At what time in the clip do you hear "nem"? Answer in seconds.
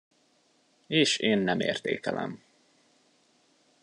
1.39-1.59